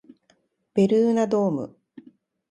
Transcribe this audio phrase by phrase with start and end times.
[0.73, 1.77] ベルーナドーム